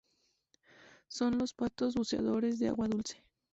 Son 1.09 1.37
los 1.37 1.53
patos 1.53 1.93
buceadores 1.93 2.57
de 2.57 2.69
agua 2.69 2.87
dulce. 2.87 3.23